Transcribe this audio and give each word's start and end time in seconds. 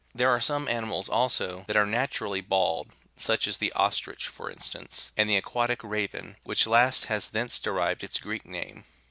81 0.15 0.17
There 0.17 0.31
are 0.31 0.39
some 0.41 0.67
animals, 0.67 1.09
also, 1.09 1.63
that 1.67 1.77
are 1.77 1.85
natu 1.85 2.21
rally 2.21 2.41
bald, 2.41 2.89
such 3.17 3.47
as 3.47 3.57
the 3.57 3.71
ostrich, 3.73 4.27
for 4.29 4.49
instance, 4.49 5.11
and 5.15 5.29
the 5.29 5.37
aquatic 5.37 5.83
raven, 5.83 6.37
which 6.43 6.65
last 6.65 7.05
has 7.05 7.27
thence 7.27 7.59
derived 7.59 8.03
its 8.03 8.17
Greek82 8.17 8.45
name. 8.45 8.85